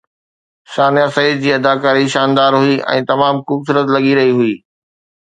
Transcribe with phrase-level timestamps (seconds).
[0.75, 4.57] ثانيه سعيد جي اداڪاري شاندار هئي ۽ تمام خوبصورت لڳي رهي هئي